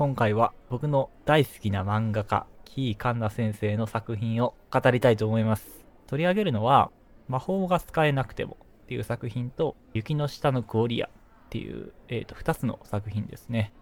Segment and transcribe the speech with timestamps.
[0.00, 5.84] 今回は僕の大好きな漫画家、キーカンナ先生の作品を語りたいと思います。
[6.06, 6.90] 取り上げるのは、
[7.28, 11.10] 魔法が使えなくてもっていう作品と、雪の下のクオリアっ
[11.50, 13.74] ていう、えー、と2つの作品ですね。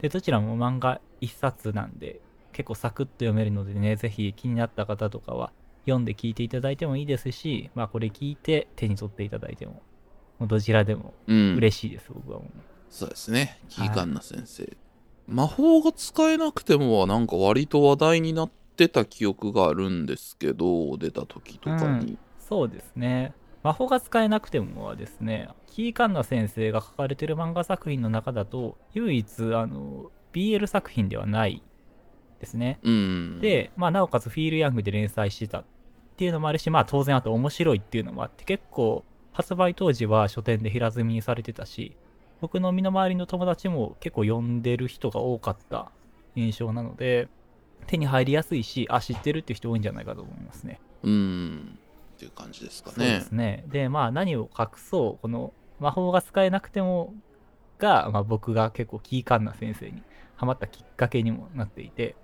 [0.00, 2.22] で、どちらも漫画1冊なんで、
[2.54, 5.52] 結構サクッと読めるのでね、ぜひ気になった方とかは
[5.84, 9.82] 読んで聞いていただいてもいいですし、まあこれ聞いて手に取っていただいても、
[10.38, 11.54] もうどちらでもうん。
[11.56, 12.48] 嬉しいです、僕はもう。
[12.88, 13.60] そうですね。
[13.68, 14.74] キーカンナ先生。
[15.26, 22.18] 魔法が使えなくてもはなんか割と話題になってた記憶があるんですけど、出た時とかに。
[22.38, 23.34] そうですね。
[23.62, 29.26] 魔法が使えなくてもはですね、キーカンナ先生が書かれてる漫画作品の中だと、唯一、
[29.56, 31.62] あの、BL 作品ではない
[32.38, 32.78] ですね。
[32.84, 33.40] うん。
[33.40, 35.64] で、まあ、なおかつフィールヤングで連載してたっ
[36.16, 41.96] ていうのもあるし、まあ、当然あと面白いっていうのもあって、結構、発売当時は書店で平積みにされてたし、
[42.40, 45.90] 僕の身の回りの友達も結構読んでる人が多かった
[46.34, 47.28] 印象なので、
[47.86, 50.80] 手に入りやすいし、あ、知ってるっていう人多いんじゃないかと思いますね。
[51.02, 51.78] うん。
[52.16, 53.20] っていう感じですかそうでね。
[53.20, 53.64] すね。
[53.68, 57.14] で、まあ何を隠そう、この魔法が使えなくても
[57.78, 60.02] が、まあ僕が結構キーカンナ先生に
[60.34, 62.16] ハマったきっかけにもなっていて、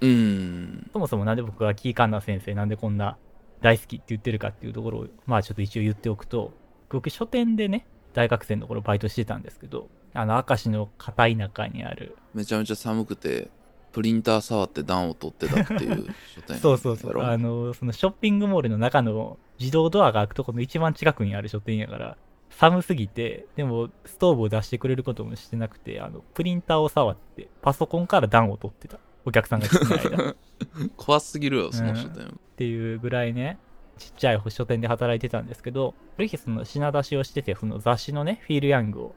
[0.00, 0.90] うん。
[0.92, 3.16] そもそもなんで僕がキーカンナ先生なんでこんな
[3.60, 6.52] 大好きって言ってるかっていうところを、まあちょっと一応言っておくと、
[6.90, 13.48] 僕書店でね、大学生の頃バイトしてたんですけど、あの、明石の片田舎にある、めちゃめちゃ寒くて、
[13.92, 22.16] プリンター触って暖を取ってたっていう書店 そうそうそう、あの、そのショッピングモールの中の自動ドアが開くところの一番近くにある書店やから、
[22.50, 28.98] 寒すぎて、でもストーブを出してくれることもしてなくて、あの、プリンターを触って、パソコンから暖を取ってた。
[29.24, 30.30] お客さんが来てない間。
[30.30, 30.36] っ
[30.96, 32.38] 怖すぎるよ、その書店。
[32.56, 33.58] ていうぐらいね、
[33.98, 39.14] ちっちゃい書店で働いてたんですけど、ある日その品出しをしてて、その雑誌のね、フィールヤングを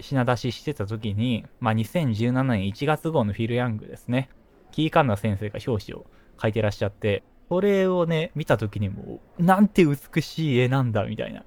[0.00, 4.28] 品出ししてた時に、まあ2017年1月号のフィールヤングですね、
[4.72, 6.06] キーカンナ先生が表紙を
[6.40, 11.44] 書いてらっしゃって、それをね、見た時にもう、なんて美しい絵なんだ、みたいな。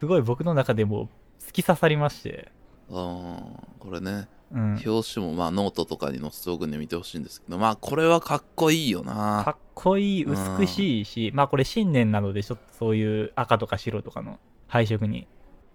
[0.00, 1.08] すごい僕の中でも
[1.40, 2.50] 突き刺さりまして。
[2.90, 4.82] あーこれね、うん。
[4.84, 9.42] 表紙もまあノートとかに載せておくんで見てほしいんですけど、まあこれはかっこいいよかな。
[9.52, 15.26] っこいい、うん美しいし、まあこれ新年なので、ちょっとそういう赤とか白とかの配色に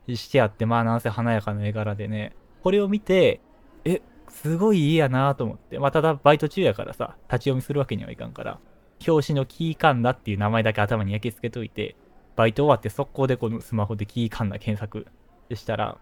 [0.07, 3.41] してあって、まあなんせ華やかな絵柄でね、これを見て、
[3.85, 8.59] え、すごいいいやなと思って、まあただバイト中やからさ、立ち読みするわけにはいかんから、
[9.07, 11.95] 表紙のキーカンナっていう名前だけ頭に焼き付けといて、
[12.35, 15.07] バイト終わって速攻でこのスマホでキーカンナ検索
[15.49, 15.97] でしたら、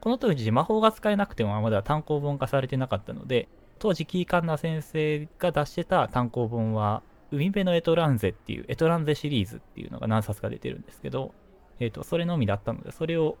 [0.00, 11.32] この当時魔法が使えなくてもまだ単行本化されてなかったので、当時キーカンナ先生が出してた単行本は、海辺のエトランゼっていう、エトランゼシリーズっていうのが何冊か出てるんですけど、
[11.78, 13.38] えっ、と、それのみだったので、それを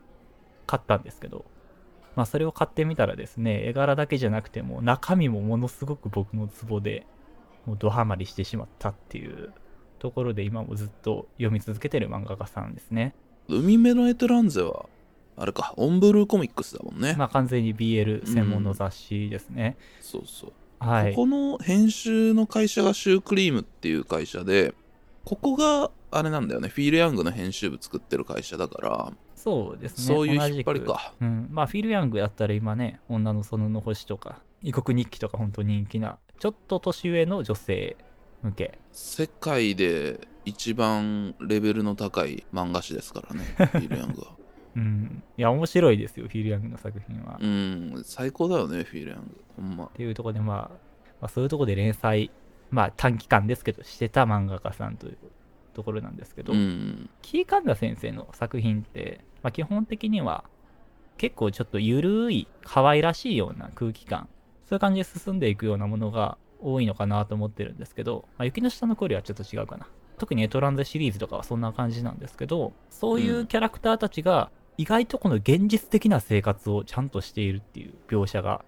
[0.66, 1.44] 買ったんですけど、
[2.16, 7.06] まあそれを買ってみたらですね、絵柄だけじゃなくても中身もものすごく僕のツボで、
[7.66, 9.52] もうドハマりしてしまったっていう
[9.98, 13.14] ところで今もずっと読み続けてる漫画家さんですね。
[13.48, 14.86] 海辺のエトランゼは、
[15.40, 17.14] あれか、オンブルーコミックスだもんね。
[17.16, 19.76] まあ完全に BL 専門の雑誌ですね。
[20.00, 20.52] そうそう。
[20.78, 21.14] はい。
[21.14, 24.74] ここの編集の会社がシュークリームっていう会社で、
[25.24, 30.14] ここがあれなんだよね、フィールヤングの編集部作ってる会社だから、そうですね。
[30.14, 31.14] そういう引っ張りか。
[31.18, 31.48] うん。
[31.50, 37.96] まあ、フィールヤングやったら今ね、女の園の星とか、異国日記とか本当人気な、ちょっと年上の女性
[38.42, 38.78] 向け。
[38.92, 44.39] 世界で一番レベルの高い漫画誌ですからね、フィールヤングは。
[44.76, 45.22] うん。
[45.36, 47.34] いや、面白いですよ、フィールヤングの作品は。
[47.34, 49.44] っうん、最高だよね、フィールヤング。
[49.56, 49.86] ほんま。
[49.94, 50.58] ていうところで、まあ、
[51.20, 52.30] まあ、そういうところで連載、
[52.70, 55.18] まあ、短期間ですけど、してた漫画家さんという
[55.74, 57.10] ところなんですけど、うん。
[57.22, 60.44] キーカンダ先生の作品って、まあ、基本的には
[61.16, 64.28] 結構ちょっとゆるい可愛らしいような空気感
[64.66, 69.86] そういう感じで進んでいくようなものが多いのかなと思ってるんですけど、まあ、雪の下の恋はちょっと違うかな
[70.18, 78.64] 特にエトランゼシリーズとかはそんな感じなんですけどそういうキャラクターたちが意外とこの現実的な生活をちゃんとしているっていう描写が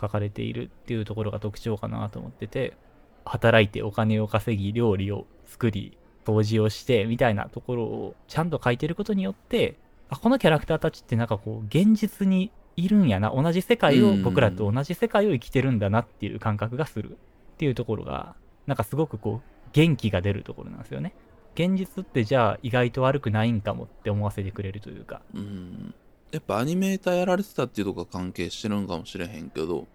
[0.00, 2.76] 書かれているっていうところが特徴かなと思ってて
[3.24, 9.76] 働いてお金を稼ぎ料理を作り掃除をしてみたいなところをちゃんと書いてることによって
[10.08, 13.30] あこのキャラクターたちってなんかこう現実にいるんやな。
[13.30, 17.16] 同じ世界を僕らと同じ世界を生きてるんだなっていう感覚がするっ
[17.56, 18.34] ていうところが
[18.66, 21.14] なんかすごくこう元気が出るところなんですよね。
[21.54, 25.22] 現実ってじゃあ意外と悪くないんかもって思わせてくれるというか。
[25.34, 25.94] うん。
[26.30, 29.86] やっぱアニメーターやられてたっていうとこが関係してるんかもしれへんけど、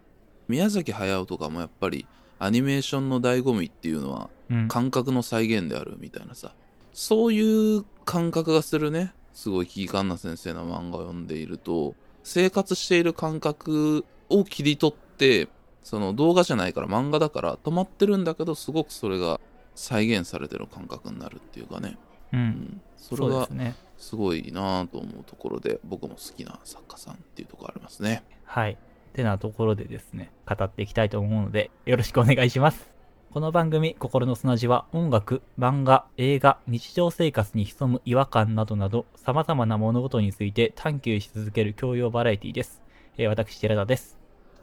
[0.48, 2.08] 宮崎駿とかもやっぱり
[2.40, 4.68] アニメーションの醍醐味っていうのはうん。
[4.68, 6.54] 感覚の再現であるみたいなさ。
[6.94, 9.14] そういう感覚がするね。
[9.34, 11.96] すごいキーカンナ先生の漫画を読んでいると。
[12.24, 15.48] 生活している感覚を切り取って
[15.84, 19.40] その動画じゃないから漫画だから止まってるんだけどすごくそれが
[19.76, 21.98] 再現されてる感覚になるっていうかね、
[22.34, 22.38] う。
[22.38, 23.76] うんん、それがすね。
[23.98, 28.78] すごいなぁと思うところで僕も好きな作家さんっていうところありますねはい。
[29.14, 32.90] てなところでですね、語っていきたいと思うので、よろしくお願いします。
[33.32, 42.82] この番組、心の砂地は音楽、漫画、映画、日常生活に潜む違和感などなど、様々な物事について探求し続ける教養バラエティです。
[43.18, 44.20] えー私、寺田です。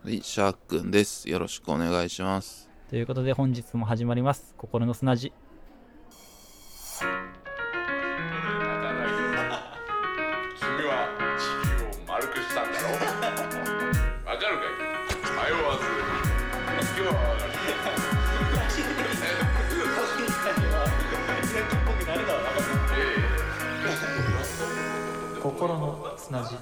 [0.06, 4.54] はいシャークんですよろしくお願いしますということで、本日も始まります。
[4.56, 5.32] 心の砂地。
[10.56, 12.86] 君は地球を丸くしたんだろ？
[14.30, 15.52] わかるかい？
[15.52, 15.84] 迷わず
[16.96, 17.52] 今日はわかる
[25.42, 26.56] 心の砂地。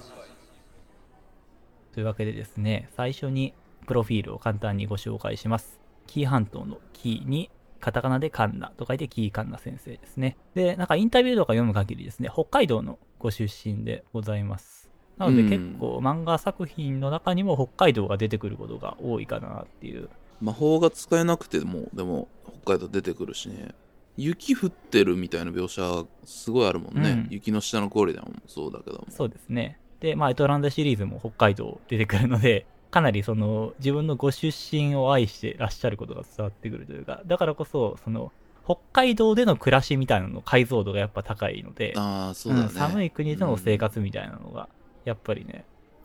[1.93, 3.55] というわけでですね、最初に
[3.87, 5.84] プロフィールを簡単にご紹介します。
[6.07, 10.37] 紀伊半島の紀伊に、カタカナでカンナと書いて紀伊カンナ先生ですね。
[10.55, 14.85] で、なんかインタビューとか読む限りですね、北海道のご出身でございます。
[15.19, 20.09] なのでうん結構漫画作品の中にも北海道が出てくることが多いかなっていう。
[20.41, 22.29] 魔法が使えなくてもでも
[22.65, 23.69] 北海道出てくるしね
[24.17, 29.79] 雪降ってるみたいな描写すごいあるもんね、うん雪の下の氷でもそうだけどもそうですね。
[30.01, 38.31] で、まあ、エトランダシリーズも北海道出てくるので、かなりその自分のご出身を愛してらっしゃることが伝わってくるというか、だからこそ、その、
[38.65, 44.69] 北海道での暮らしみたいなのの解像度がやっぱ高いので、ああそうだね、うん寒い国での生活みたいなのが、
[45.05, 45.65] やっぱりね、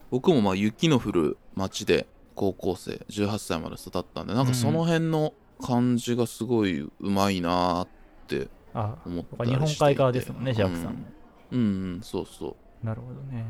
[0.10, 7.88] 僕もまあ雪の降る町で高校生18歳まで育ったんでなんかその辺の感じがすごいうまいなーっ
[8.28, 9.86] てあ、思った他日本りしていて。
[9.86, 10.94] 海側ですもんね、ジャークさん。
[10.94, 11.00] も。
[11.52, 12.86] うん、うんうんそうそう。
[12.86, 13.46] なるほどね。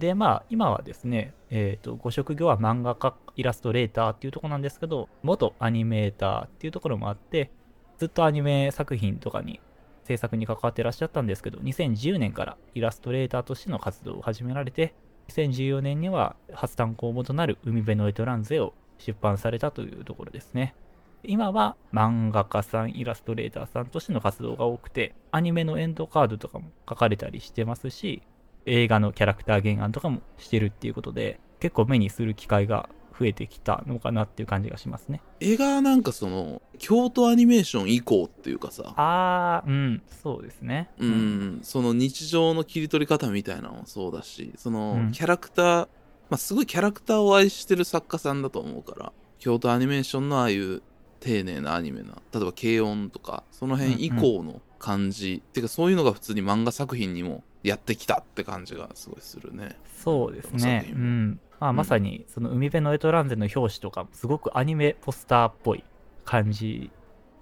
[0.00, 7.50] で、まあ、今はですね、えっ、と、ご職業は漫画家、イラストレーターっていうとこなんですけど、元アニメーターっていうところもあって、
[7.98, 9.60] ずっとアニメ作品とかに、
[10.04, 14.94] 制作に関わってらっしゃったんですけど、2010年からイラストレーターとしての活動を始められて、
[15.28, 20.74] 2014年には初単行本となる海辺のエトランゼを出版されたというところですね。
[21.22, 28.22] 今は漫画家さん、イラストレーターさんとしての活動が多くて、アニメのエンドカードとかも書かれたりしてますし、
[28.66, 32.88] 映画のキャラクター原案とかもしてるっていうことで、結構目にする機会が
[33.20, 35.20] 増えてきたのかなっていう感じがしますね。
[35.40, 40.88] 絵がなんかその京都アニメーション以降っていうかさあー、うん、そうですね。
[40.98, 45.88] うん、その日常の切り取り方みたいなのもそうだしそのうんキャラクター、
[46.30, 50.82] まあ、すごいキャラクターを愛してる作家さんだと思うから京都アニメーションのああいう
[51.20, 60.90] 丁寧なアニメな例えば軽音とかその辺以降の感じ、っていうかそういうのが普通に漫画作品にもやってきたって感じがすごいするねそうですね。
[60.92, 61.40] うん。
[61.58, 65.84] まあ、うんまさに、その海辺のエトランゼの表紙とかもすごくアニメポスターっぽい
[66.24, 66.90] 感じ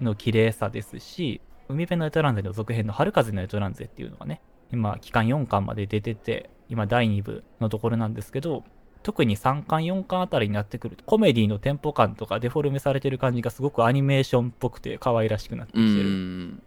[0.00, 4.41] の綺麗さですし、海辺のエトランゼの続編の春風のエトランゼっていうのがね、
[4.73, 8.65] 今、期間4巻まで出てて、今第2部のところなんですけど、
[9.05, 16.09] 特に3巻、4巻あたりになってくると、コメディのテンポ感とかデフォルメされてる感じがすごくアニメーションっぽくて可愛らしくなってきうてる。
[16.09, 16.62] ん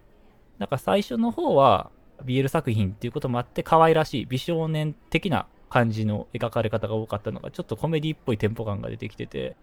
[0.58, 1.90] なんか最初の方は
[2.22, 9.56] BL 作品っていうこともあって可愛らしい美少年的な感じの描かれ方が多かったのがちょっとコメディっぽいテンポ感が出てきてて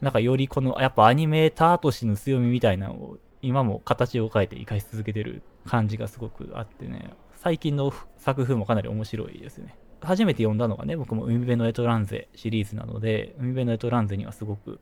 [0.00, 7.10] なんかよりこのやっぱアニメーターとしての強みみたいなのを今も形を変えて生かし続けてる感じがすごくあってね。
[7.36, 9.76] 最近の作風もかなり面白いですね。
[10.00, 14.80] 初めて読んだのがね僕も海辺のエトランゼシリーズなので海辺のエトランゼにはすごく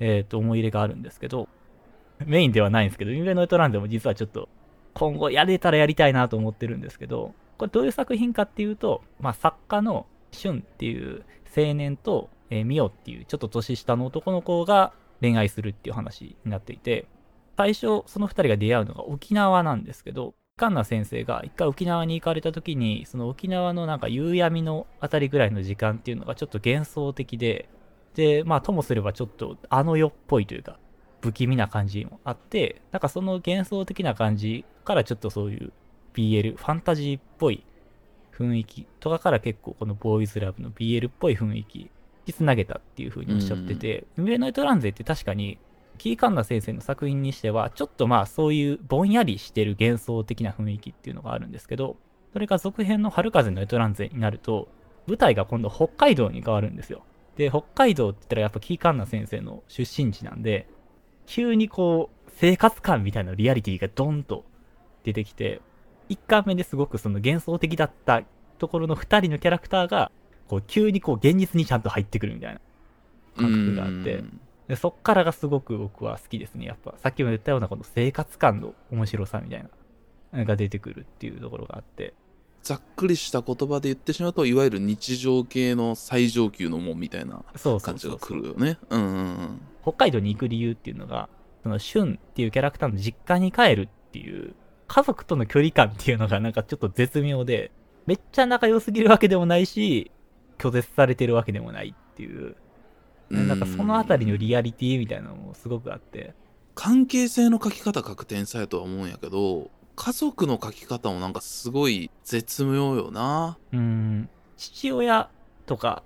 [0.00, 1.48] えっ、と思い入れがあるんですけど
[2.24, 4.48] メインではないんですけど海辺のエトランゼも実はちょっと
[4.96, 11.22] 今後やれたらやりたいなと思ってるんですけど、これどういう作品かっていうと、まあ、作家のシュンっていう
[11.54, 17.06] 青年と、えーミオっていうちょっと年下の男の子が恋愛するっていう話になっていて、
[17.58, 27.68] 最初その二人が出会うのが沖縄なんですけど、カンナ先生が一回沖縄に行かれた時に、その沖縄のなんか夕闇のあたりぐらいの時間っていうのがちょっと幻想的で、
[28.14, 30.78] で、まあともすればちょっとあの世っぽいというか、
[31.26, 35.72] 不気味な感じもあって、なんかその幻想的な感じからちょっとそういう
[36.14, 37.64] BL、ファンタジーっぽい
[38.32, 41.90] 雰囲気とかから結構このボーイズラブの BL っぽい雰囲気
[42.26, 45.58] につなげたっていう風におっしゃってて、運営のエトランゼって確かに
[45.98, 51.96] キーカンナ先生の作品にしてはちょっとまあそういうぼんやりしてる幻想的な雰囲気っていうのがあるんですけど、
[52.32, 54.68] それが続編の春風のエトランゼになると、
[55.08, 57.02] 舞台が今度北海道に変わるんですよ。
[57.36, 60.68] で、北海道って言ったらやっぱキーカンナ先生の出身地なんで、
[61.26, 64.44] 急にこう、生活感みたいなリアリティがドンと
[65.04, 65.60] 出てきて、
[66.08, 68.22] 一巻目ですごくその幻想的だった
[68.58, 70.10] ところの二人のキャラクターが、
[70.48, 72.60] こう、急にこう、現実にちゃんと入ってくるみたいな
[73.36, 76.66] 感覚があってうんでそっからがすごく僕は好きですね。
[76.66, 79.66] やっぱ、さっきも言ったようなこの生活感の面白さみたい
[80.32, 82.14] な、が出てくるっていうところがあって。
[82.64, 87.44] ざっくりした言葉で言ってしまうといわゆる日常系の最上級のもんみたいな
[87.80, 91.28] 感じがくるよねうんうんうん北海道に行く理由っていうのが、
[91.62, 94.54] その、シュンっていうキャラクターの実家に帰るっていう、
[94.88, 97.70] 家族との距離感っていうのがなんかちょっと絶妙で、
[98.06, 100.10] めっちゃ仲良すぎるわけでもないし、
[100.58, 102.56] 拒絶されてるわけでもないっていう、
[103.30, 106.34] なんかそのあたりのリアリティみたいなのもすごくあって、
[106.74, 113.56] 関係性の書き方書く天才とは思うんやけど家族の書き方もなんかすごい絶妙よな。
[113.72, 114.28] うーん、
[114.58, 115.30] 父親
[115.64, 116.02] とか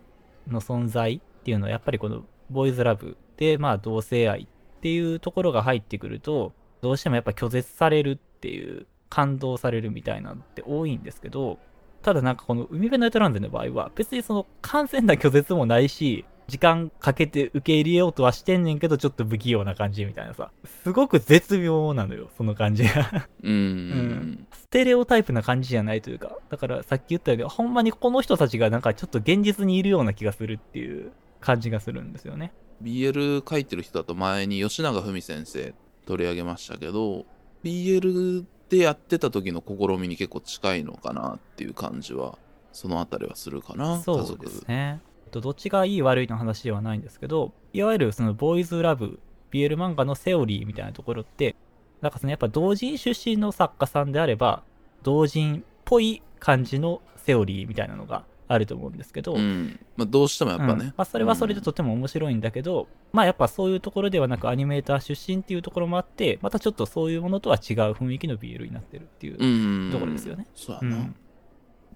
[0.46, 11.58] の存在っていうのはやっぱりこのボーイズラブで、まあ同性愛っていうところが入ってくると、どうしてもやっぱ拒絶されるっていう、感動されるみたいなのって多いんですけど、
[12.00, 20.50] ただなんかこの海辺のエトランゼの場合は別にその完全な拒絶もないし、時間かけて受け入れようとはしてんねんけど、ちょっと不器用な感じみたいなさ。
[20.82, 23.28] すごく絶妙なのよ、その感じが。
[23.42, 32.52] うん、んステレオタイプな感じじゃないというか、だからさっき言ったように、ほんまにこの人たちがなんかちょっと現実にいるような気がするっていう感じがするんですよね。
[32.82, 35.74] BL 書いてる人だと前に吉永文先生
[36.06, 37.26] 取り上げましたけど
[37.62, 42.38] BL でやってた時の試みに結構近いのかなっていう感じは
[42.72, 45.00] そのあたりはするかなそうですね。
[45.30, 49.20] とどっちがいい悪いの話ではないんですけど、いわゆるそのボーイズラブ、
[49.52, 51.56] BL 漫画のセオリーみたいなところって、
[52.00, 54.62] なんかそのやっぱ同人出身の作家さんであれば、
[55.02, 59.78] 同人っぽい感じのセオリーみたいなのがあると思うんですけど、うん。
[59.96, 60.78] まあ、どうしてもやっぱね、うん。
[60.88, 69.92] まあ、それはそれでとても面白いんだけど、まあやっぱそういうところではなくアニメーター出身っていうところもあって、またちょっとそういうものとは違う雰囲気の BL になってるっていううん。
[69.92, 70.46] ところですよね。
[70.54, 71.14] そうやな、うん。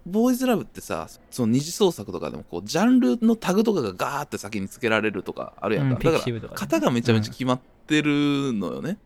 [0.07, 6.41] ボーイズラブってさその二次創作とかでもこうジャンルのタグとかがガーって先につけられるとかあるやんか、だからね。
[6.55, 8.99] 型がめちゃめちゃ決まってるのよね、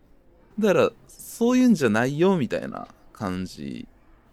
[0.59, 3.87] だからそういうんじゃないよみたいな感じ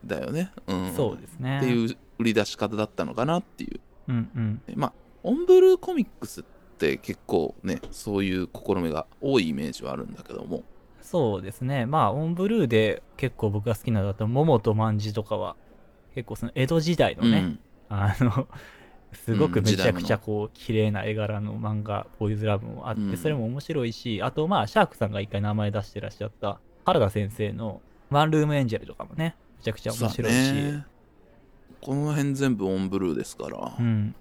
[0.04, 1.58] だよね、うん、そうですね。
[1.58, 3.80] っていう売り出し方だったのかなっていう。
[4.08, 4.62] うんうん。
[4.74, 4.92] まあ
[5.22, 6.44] オンブルーコミックスっ
[6.78, 10.62] て結構ねそういう試みが多いイメージはあるんだけども。
[11.06, 11.86] そうですね。
[11.86, 15.54] まあ、オンブルーで結構僕が好きなのだと、桃と万字とかは、
[16.16, 17.58] 結構その江戸時代のね、うん。
[17.88, 18.48] あの、
[19.14, 23.16] すごくうんめちゃくちゃこう、綺麗な絵柄の漫画、ボーイズラブもあって、うん。
[23.16, 27.80] それも面白いし、あとまあ、シャークさんが一回名前出してらっしゃった、原田先生の
[28.10, 30.52] ワンルームエンジェルとかもね、めちゃくちゃ面白いし、
[31.80, 34.14] この辺全部オンブルーですから、うん。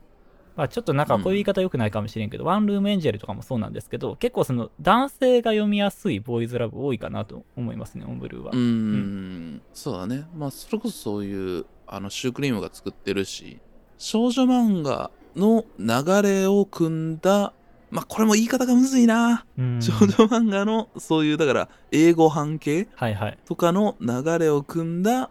[0.56, 8.52] まあちょっとなんかこういう言い方良くないかもしれんけど、ワンルームエンジェルとかもそうなんですけど、結構その男性が読みやすいボーイズラブ多いかなと思いますね、オンブルーは。
[8.52, 9.62] うーん。
[9.74, 10.26] そうだね。
[10.36, 13.60] まあそれこそそういうあのシュークリームが作ってるし
[13.98, 17.54] 少女漫画の流れを組んだ
[17.92, 19.82] まあこれも言い方がむずいな、うん。
[19.82, 23.38] 少女漫画のそういうだから英語版系はいはい。
[23.46, 25.30] とかの流れを組んだ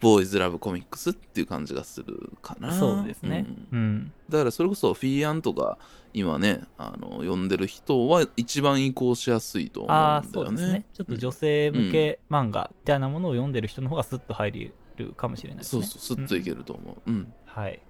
[0.00, 3.46] ボーイズラブコミックスっていう感じがするかなそうですね。
[3.72, 4.12] うんうん。
[4.28, 5.78] だからそれこそフィーアンとか
[6.14, 10.84] 今ねあの読んでる人は一番移行しやすいと思ああ、うんだよねそうですね。
[10.92, 15.82] ちょっと女性向け漫画みたいなものを読んでる人の方がスッと入れるかもしれないですね。
[15.82, 17.80] そうそうスッといけると思ううんはい。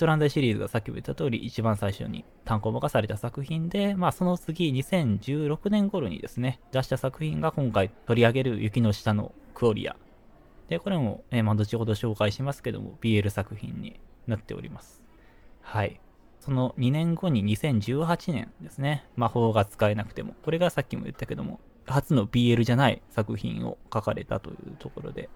[0.00, 9.96] トランダイシリーズがさっきも言った通り、一番最初に単行本化された作品で、まあその次、2016年頃にですね、出した作品が今回取り上げる雪の下のクオリア。
[10.70, 15.02] で、これも、えーまあ後ほど紹介しますけども、BL 作品になっております。
[15.60, 16.00] はい。
[16.38, 25.28] その2年後に2018年ですね、魔法が使えなくても、これがさっきも言ったけども、初の BL じゃない作品を書かれたというところで、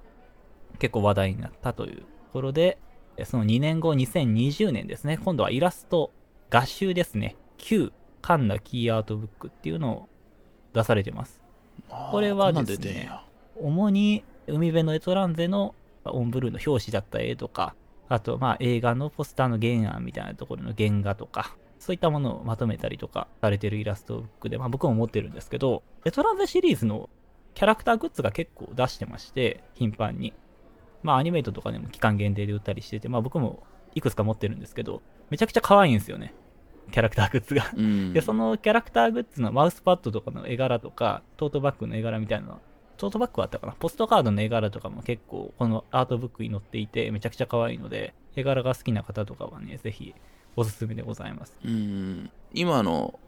[0.79, 2.79] 結構話題になったというところで、
[3.17, 6.13] えその2年後、2020年ですね、今度はイラスト
[6.49, 10.09] 合集ですね、旧カンナキーアートブックっていうのを
[10.73, 11.43] 出されてます。
[12.13, 13.11] これはですね
[13.57, 15.75] 主に海辺のエトランゼの
[16.05, 17.75] オンブルーの表紙だった絵とか、
[18.09, 27.09] あとまあ映画のポスターの原案みたいなところの原画とか、そういったものをまとめたりとかされてるイラストブックで、まあ僕も持ってるんですけど、エトランゼシリーズの
[27.55, 30.33] キャラクターグッズが結構出してまして、頻繁に。
[31.03, 33.63] まあアニメイトとかでも期間限定で売ったりしてて、まあ僕も
[33.95, 36.35] いくつか持ってるんですけど、めちゃくちゃ可愛いんですよね。
[36.91, 37.71] キャラクターグッズが。
[37.75, 42.61] うんで、そのキャラクターグッズのマウスパッドとかの絵柄とか、トートバッグの絵柄みたいなの
[42.97, 50.15] トートバッグはあったかなポストカードの絵柄とかも結構このアートブックに載っていてめちゃくちゃ可愛いので、絵柄が好きな方とかはね、ぜひ
[50.57, 51.59] おすすめでございます。
[51.65, 53.19] うん今の、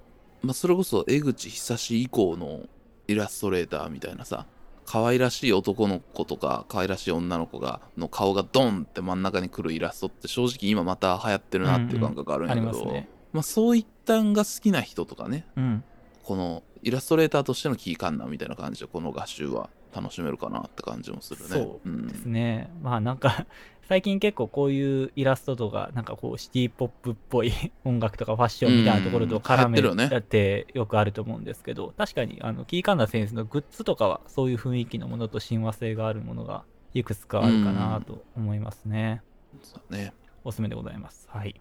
[0.43, 2.67] まあ、それこそ江口久志以降の
[3.09, 4.47] イラストレーターみたいなさ
[4.85, 13.05] 可愛らしい男の子とか可愛らしい女の子がの顔がドンって真ん中に来るイラストって正直今また流行ってるなっていう感覚あるんあやけど。
[13.33, 15.85] まあそういったんが好きな人とかねうん。
[16.27, 22.69] このイラストレーターとしてのキーカンナみたいな感じでこの画集は楽しめるかなって感じもするねそううんですね。
[22.83, 23.47] まあなんか、
[23.89, 27.53] 最近結構こういうイラストとか、なんかこうシティポップっぽい
[27.85, 39.23] 音楽とかファッションみたいなところと絡めるってよくあると思うんですけど、確かにあのキーカンナ先生のグッズとかはそういう雰囲気のものと親和性があるものがいくつかあるかなと思いますね。
[39.63, 41.29] そうねおすすめでございます。
[41.31, 41.61] はい。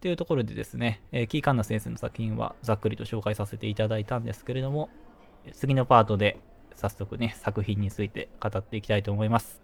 [0.00, 4.90] というところでですね、えーキーカンナ先生の作品はざっくりと紹介させていただいたんですけれども、
[5.52, 6.38] 次のパートで
[6.74, 9.62] 早速ね、作品について語っていきたいと思います。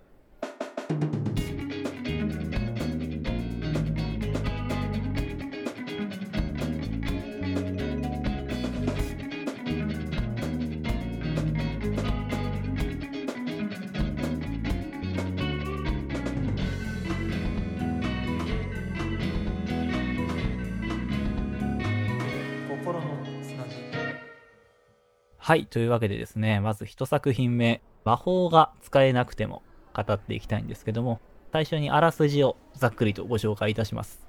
[25.45, 31.21] はい、というわけでですね、まず一作品目、魔法が使えなくても語っていきたいんですけども、
[31.51, 34.25] 最初にあらすじをざっくりとご紹介いたします。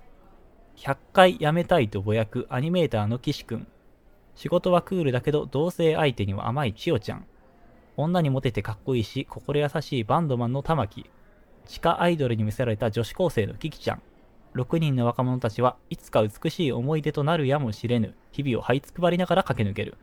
[0.77, 3.67] 100回辞めたいとぼやくアニメーターの岸くん。
[4.33, 7.27] 仕事はクールだけど同性相手には甘い千代ちゃん。
[7.95, 11.05] 女にモテてかっこいいし心優しいバンドマンの玉木。
[11.67, 14.01] 地下アイドルに見せられた女子高生のキキちゃん。
[14.55, 19.95] 6人の若者たちはいつか美しい思い出となるやもしれぬ日々を這いつくばりながら駆け抜ける。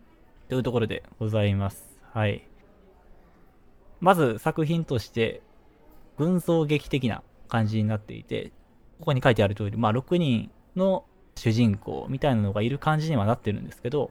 [0.51, 1.97] というところでございます。
[2.13, 2.47] はい。
[4.01, 5.43] まず作品として、
[6.19, 8.51] 群像劇的な感じになっていて、
[8.99, 11.05] ここに書いてある通り、まあ6人の
[11.37, 14.11] 主人公みたいなのがいる感じにはなってるんですけど、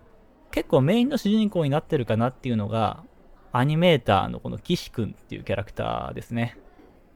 [0.52, 3.04] 結構メインの主人公になってるかなっていうのが、
[3.52, 6.58] アニメーターのこの岸くんっていうキャラクターですね。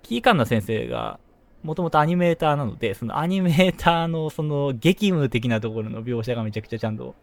[0.02, 1.22] キーカンナ先生が、
[1.64, 7.16] もともとアニメーターなので、そのアニメーターのその激務的なところの描写がめちゃくちゃちゃんと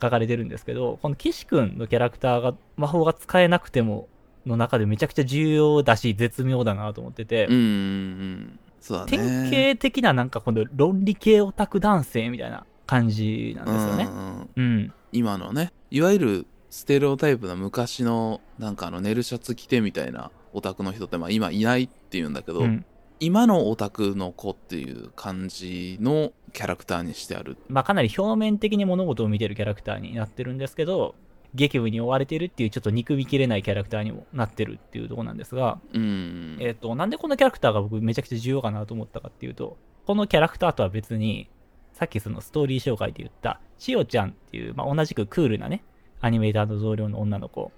[0.00, 4.08] 書かれてるんですけど、この岸くんのキャラクターが魔法が使えなくても
[4.46, 14.08] の中でめちゃくちゃ重要だし絶妙だなと思ってて、うんうんうんそうだね典型的ななんかこの論理系オタク男性みたいな感じなんですよねう。
[14.08, 14.92] んうんうん。
[15.12, 22.84] 今のねいわゆるステレオタイプな昔のなんかあの寝るシャツ着てみたいなオタクの人ってまあ今いないっていうんだけど、うん。
[23.20, 31.14] 今のオタクの子っていう感じのキャラクターにしてあるまあかなり表面的に物事を見てるキャラクターになってるんですけど、
[31.54, 41.48] 激務に追われてるっていうちょっと憎みきれないキャラクターにもなってるっていうところなんですが、うんえっ、と、なんでこのキャラクターが僕めちゃくちゃ重要かなと思ったかっていうと、このキャラクターとは別に、
[41.92, 45.82] さっきそのストーリー紹介で言った、千代ちゃんっていう、まあ、同じくクールなね、
[46.20, 47.72] アニメーターの同僚の女の子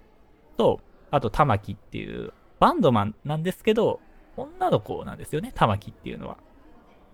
[0.57, 3.99] と、あと玉木っていう、バンドマンなんですけど、
[4.37, 6.37] 女の子なんですよね、玉木っていうのは。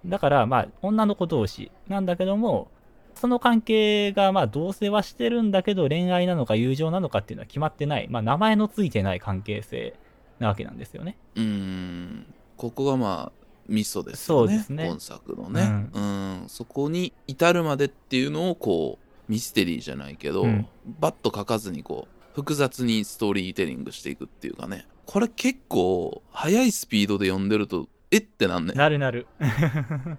[0.07, 1.71] だから、まあ、女の子同士。
[1.87, 2.69] なんだけども、
[3.15, 9.95] その関係が、まあ、同棲はしてるんだけど、恋愛なのか友情なのかっていうのは決まってない、まあ、名前のついてない関係性
[10.39, 11.17] なわけなんですよね。
[11.35, 12.25] うん。
[12.57, 14.47] ここがまあミソですよね。
[14.47, 14.87] そうですね。
[14.87, 16.43] 今作のね、うん。
[16.47, 20.67] そこに至るまでっていうのをこうミステリーじゃないけど、うん。
[20.99, 24.87] バッと書かずにこう複雑にストーリーテリングしていくっていうかね。
[25.05, 29.27] これ結構速いスピードで読んでるとえってなんねなるなる。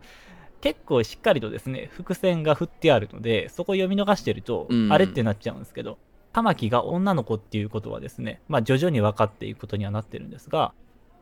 [0.60, 5.98] 結構しっかりとですね、伏線が振ってあるので、そこ読み逃してると、うんあれってなっちゃうんですけど、
[6.32, 10.72] 玉木が女の子っていうことはですね、まあ徐々に分かっていくことにはなってるんですが、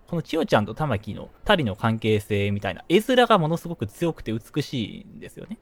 [0.06, 5.58] この千代ちゃんと玉木の二人の関係性みたいな、絵面がものすごく強くて美しいんですよね。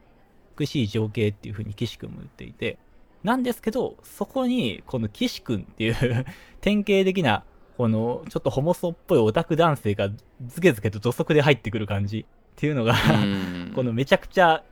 [0.59, 2.79] 美しい情景っていう風に岸君も言っていて、
[3.23, 6.27] なんですけど、そこに、この岸君っていう
[6.61, 7.45] 典型的な、
[7.77, 10.09] この、ちょっとホモソっぽいオタク男性が
[10.47, 12.25] ズケズケと土足で入ってくる感じっ
[12.57, 14.63] ていうのが、うん このめちゃくちゃ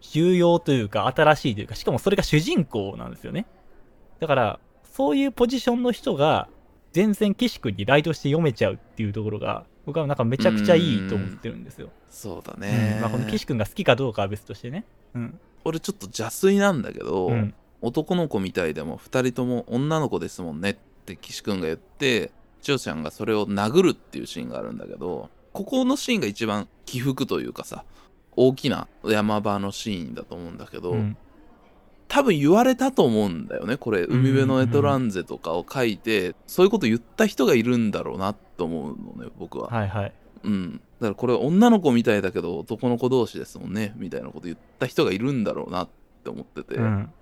[0.00, 3.46] 重要というか新しいというか、しかもそれが主人公なんですよね。
[4.20, 6.48] だから、そういうポジションの人が
[6.92, 11.90] 全然岸君にライトして読めちゃうっていうところが、僕はなんかめちゃくちゃいいと思ってるんですよ。
[12.08, 14.84] そうだうんね、まあ、この岸君が好きかどうかは別としてね。
[15.14, 15.38] うん。
[15.64, 17.54] 俺ちょっと邪推なんだけど、うん。
[17.82, 22.32] 男の子みたいでも2人とも女の子ですもんねって岸君が言って
[22.66, 27.84] 千代ちゃんがそれを殴るっていうシーンがあるんだけどここのシーンが一番起伏というかさ
[28.34, 31.16] 大きな山場のシーンだと思うんだけど、うん
[32.08, 40.12] 多分言われたと思うんだよねこれ海辺のエトランゼとかを書いて、そういうこと言った人がいるんだろうなと思うのね僕は、はいはい。
[40.44, 45.88] うんだからこれ女の子みたいだけど男の子同士ですもんねみたいなこと言った人がいるんだろうなっ
[46.22, 47.12] て思ってて、うん。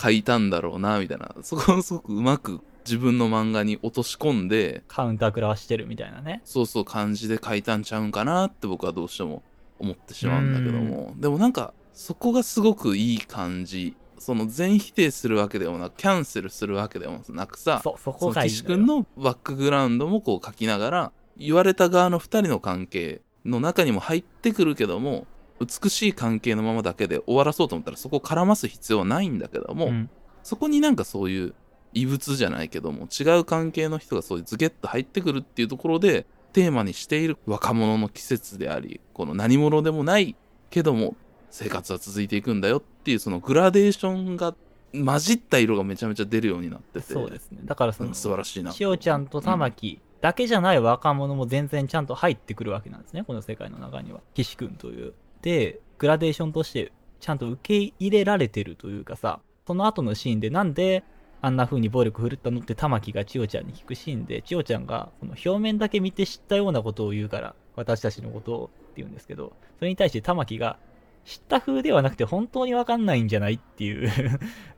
[0.00, 1.34] 書いたんだろうなみたいな。
[1.42, 6.42] そこをすごくうまく自分の漫画に落とし込んでカウンター食らわしてるみたいなね。
[6.44, 9.42] そうそう感じで書いたんちゃうんかなって僕はどうしても
[9.78, 11.14] 思ってしまうんだけども。
[11.16, 13.96] でもなんかそこがすごくいい感じ。
[14.16, 25.26] その全否定するわけでもなくキャンセルするわけでもなくさそうそこがいい岸君のバックグラウンドもこう書きながら言われた側の2人の関係の中にも入ってくるけども
[25.60, 30.10] 美しい関係のままだけで終わらそうと思ったらそこを絡ます必要はないんだけども、うん。
[30.42, 31.54] そこになんかそういう
[31.94, 40.36] 異物じゃないけども違う関係の人がそういうズゲッと入ってくるっていうところでテーマにしている若者の季節でありこの何者でもない
[40.70, 41.16] けども
[41.50, 44.54] 生活は続いていくんだよっていうそのグラデーションが
[44.92, 47.60] 混じった色がめちゃめちゃ出るようになっててそうですね。
[47.64, 54.20] だからそのうん素晴らしいなしおちゃんと玉木だけじゃない若者も全然ちゃんと入ってくるわけなんですねこの世界の中には。
[54.34, 61.04] 岸君というでグラデーションとしてちゃんと受け入れられてるというかさその後のシーンでなんで
[61.42, 70.78] あんな風に暴力振るったのって玉木が千代ちゃんに聞くシーンで千代ちゃんがこの表面だけ見て知ったようなことを言うから私たちのことをって言うんですけどそれに対して玉木が
[71.26, 74.10] 知った風ではなくて本当にわかんないんじゃないっていう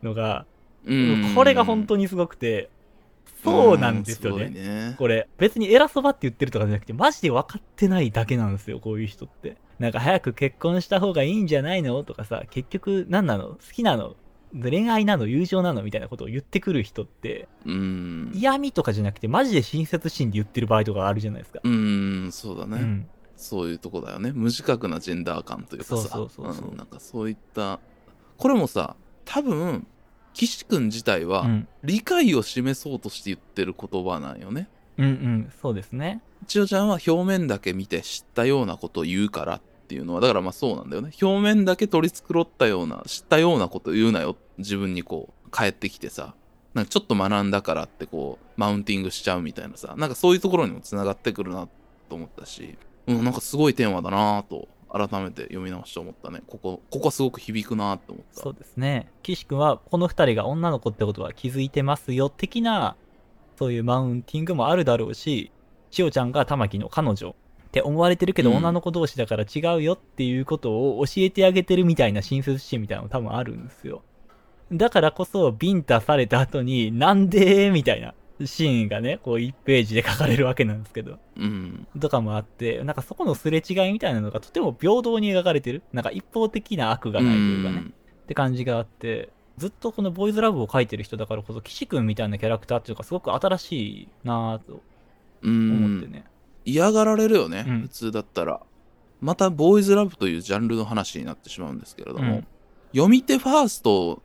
[0.02, 0.46] のが
[0.86, 1.34] うん。
[1.34, 2.70] これが本当にすごくて
[3.44, 4.48] そうなんですよね。
[4.50, 4.94] ね。
[4.98, 9.56] これ、別に偉そばって言ってるとかじゃなくて、マジで分かってないだけなんですよ、こういう人って。
[9.78, 12.02] なんか早く結婚した方がいいんじゃないの？
[12.02, 13.48] とかさ、結局何なの？
[13.48, 14.16] 好きなの？
[14.52, 15.26] 恋愛なの？
[15.26, 15.82] 友情なの？
[15.82, 18.30] みたいなことを言ってくる人って、うん。
[18.34, 21.60] 嫌味とかじゃなくて、マジで親切心で言ってる場合とかあるじゃないですか。
[21.62, 23.08] うんそうだね、うん。
[23.36, 24.32] そういうとこだよね。
[24.32, 25.96] 無自覚なジェンダー感というかさ。
[25.96, 27.80] そうそうそうそうんなんかそういった
[28.38, 29.86] これもさ多分
[30.32, 31.68] 岸君自体はうん。
[31.84, 35.52] 理解を示そうとして言ってる言葉なんよねうんうん。
[35.60, 36.22] そうですね。
[36.46, 46.34] 千代ちゃんは表面だけ見て知ったようなことを言うからっていうのはだからまあそうなんだよね表面だけ取り繕ったような知ったようなことを言うなよ自分にこう帰ってきてさ
[46.74, 51.68] なんかちょっと学んだからってこうマウンティングしちゃうみたいなさなんかそういうところにもつながってくるな
[52.08, 59.10] と思ったしうんなんかすごいテーマだなと改めて読み直して思ったねここここはすごく響くなって思ったそうですね。
[59.22, 62.96] 岸君は、この二人が女の子ってことは気づいてますよ、的な、
[63.56, 65.50] そういうマウンティングもあるだろうし、
[65.90, 74.02] 千代ちゃんが玉木の彼女って思われてるけど、うん女の子同士だから違うよっていうことを教えてあげてるみたいな親切心みたいなのも多分あるんですよ。
[74.72, 78.14] だからこそ、ビンタされた後に、なんでみたいな
[78.44, 81.18] シーンがね、こう1ページで書かれるわけなんですけど。
[81.36, 85.82] うんとかもあって、なんかそこのすれ違いみたいなのがとても平等に描かれてる。
[85.92, 87.92] なんか一方的な悪がないというかね。
[88.24, 94.82] って感じがあって、ずっとこのボーイズラブを書いてる人だからこそ、岸君みたいなキャラクターっていうか、すごく新しいなぁと
[95.42, 96.24] うん思ってね。
[96.64, 97.80] 嫌がられるよね、うん。
[97.82, 98.60] 普通だったら。
[99.20, 102.46] またボーイズラブというジャンルの話になってしまうんですけれども、うん。
[102.92, 104.22] 読み手ファースト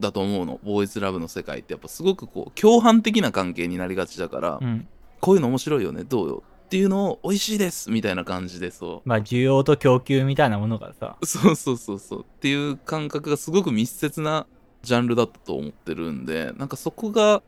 [0.00, 4.88] だと思うのボーイズラブの世界ってやっぱすごくこう共犯的な関係になりがちだから、うん。
[5.20, 6.28] こういうの面白いよねどう？
[6.28, 9.08] よっていうのを美味しいですみたいな感じでそう。
[9.08, 12.20] まあ、需要と供給みたいなものがさ、そうそうそうそう。
[12.22, 14.46] っていう感覚がすごく密接な
[14.82, 17.42] ジャンルだったと思ってるんでなんかそこが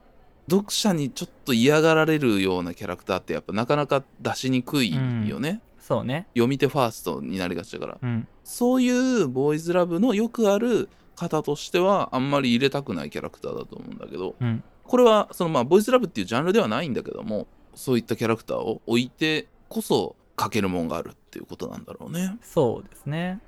[0.51, 6.27] 読者にちょっと嫌がられるようなキャラクターってやっぱなかなか出しにくいよね、そうね。
[6.35, 8.29] 読み手ファーストになりがちだからうん。
[8.45, 14.63] そういうボーイズラブのよくある方としてはあんまり入れたくないキャラクターだと思うんだけどうん。
[14.83, 23.41] これはそのまあボーイズラブっていうジャンルではないんだけどもそういったキャラクターを置いてこそ書けるもんがあるっていうことなんだろうねそうですね。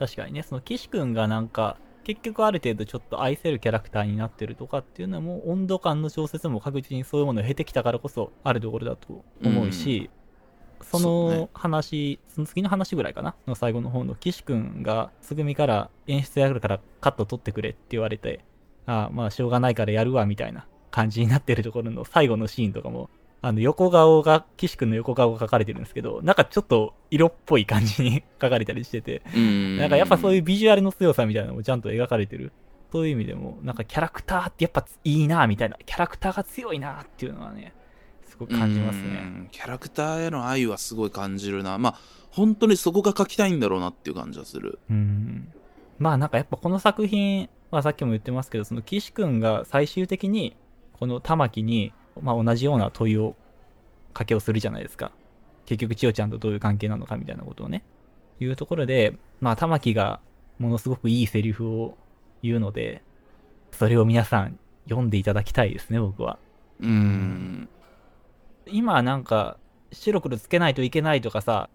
[0.00, 1.76] 確かにね、その岸君がなんか、
[2.10, 10.10] 結局ある程度ちょっと愛せるキャラクターになってるとかっていうのはもう、温度感の調節も確実にそういうものを経てきたからこそあるところだと思うし、
[10.82, 18.40] そそうねの話、その次の話ぐらいかなの最後の方の岸君が、つぐみから演出やるからカット取ってくれって言われて、
[18.86, 23.08] ああ、まあしょうがないからやるわみたいな感じになってるところの最後のシーンとかも、
[23.42, 32.52] あの横顔が、岸君の横顔が描かれてるんですけど、なんかちょっと色っぽい感じに 描かれたりしてて、うんなんかやっぱそういうビジュアルの強さみたいなのもちゃんと描かれてる。
[32.92, 37.72] そういう意味でも、なんかキャラクターってやっぱいいなみたいな、キャラクターが強いなっていうのはね、
[38.22, 39.08] すごく感じますうね。
[39.20, 41.94] んキャラクターへの愛はすごい感じるなまあ
[42.30, 45.52] 本当にそこが書きたいんだろうなっていう感じはするうん。
[45.98, 50.56] まあなんかやっぱこの作品はさっきも言ってますけど、その岸君が最終的に
[50.92, 53.36] この玉木に、まあ同じような問いを
[54.12, 55.12] かけをするじゃないですか。
[55.66, 57.84] 結局千代ちゃんとどういう関係なのかみたいなことをね。
[58.40, 60.20] いうところで、まあ玉木が
[60.58, 61.96] ものすごくいいセリフを
[62.42, 63.02] 言うので、
[63.72, 66.38] それを皆さん読んでいただきたいですね、僕は。
[66.80, 67.68] うん
[68.66, 69.58] 今なんか
[69.92, 71.68] 白黒つけないといけないとかさ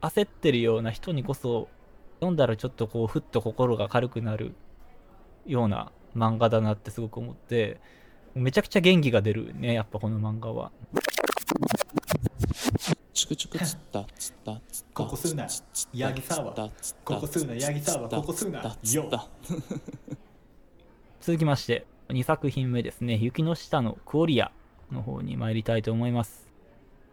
[0.00, 1.68] 焦ってるような人にこそ
[2.16, 4.54] 読んだらちょっとこうふっと心が軽くなる
[5.46, 7.80] ような漫画だなってすごく思って
[8.38, 10.70] めちゃくちゃ元気が出るねやっぱこの漫画は。
[13.12, 15.46] チュクチュクつったつったつったここすんな。
[15.92, 17.54] ヤギサワつったつったここすんな。
[17.54, 18.76] ヤギサワここすんな。
[18.82, 19.28] つった。
[21.20, 24.52] 続きまして2作品目ですね「雪の下のクオリア」
[24.92, 26.48] の方に参りたいと思います。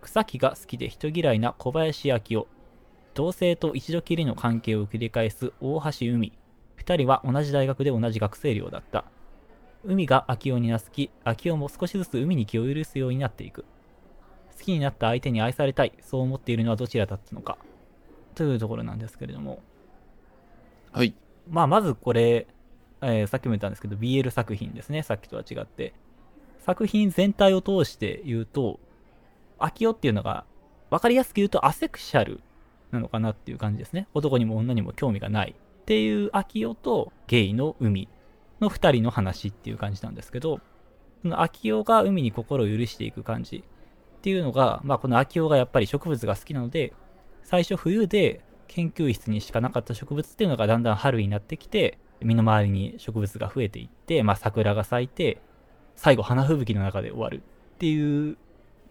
[0.01, 2.47] 草木が好きで人嫌いな小林明夫。
[3.15, 6.33] 同性と一度きりの関係を繰り返す大橋海。
[6.77, 9.05] 2人は同じ大学で同じ学生寮だった
[9.88, 13.65] 海が明夫に懐き明夫も少しずつ海に気を許すようになっていく。
[14.58, 17.58] 好きになった相手に愛されたいそう思っているのはどちらだったのか。
[18.34, 19.62] というところなんですけれども。
[20.91, 21.13] はい。
[21.50, 22.48] まあ、まずこれ、
[23.02, 25.93] えーさっきも言ったんですけど、BL 作品ですね、さっきとは違って。
[26.60, 28.80] 作品全体を通して言うと、
[29.60, 30.45] 秋夫っていうのが、
[30.89, 32.41] わかりやすく言うとアセクシャル
[32.91, 34.08] なのかなっていう感じですね。
[34.13, 38.08] 男にも女にも興味がないっていう秋夫とゲイの海
[38.61, 40.59] の二人の話っていう感じなんですけど、
[41.21, 43.63] その秋夫が海に心を許していく感じ
[44.17, 46.93] っていうのが、まあこの秋夫がやっぱり植物が好きなので、
[47.43, 55.41] 最初冬で研究室にしかなかった植物っていうのがだんだん春になってきて身の回りに植物が増えていって、まあ、桜が咲いて
[55.95, 58.37] 最後花吹雪の中で終わるっていう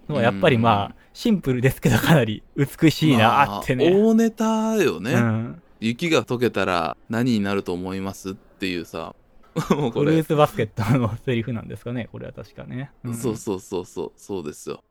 [0.08, 9.14] のはやっぱりまあシンプルですけどかなり美しいなってね、まあ大ネタよね、うん、雪が溶けたら何になると思いますっていうさ
[9.76, 10.12] もうこれ。
[10.12, 13.14] フルーツバスケットのセリフなんですかねこれは確かね、ん。
[13.14, 14.12] そうそうそうそう。
[14.16, 14.82] そうですよ。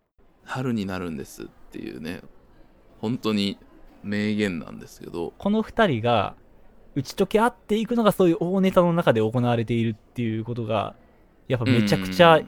[0.43, 2.21] 春になるんですっていうね。
[2.99, 3.57] 本当に
[4.03, 5.33] 名言なんですけど。
[5.37, 6.35] この二人が
[6.95, 10.95] 打ち解け合っていくのがそういう大ネタの中で行われているっていうことが
[11.47, 12.47] やっぱめちゃくちゃい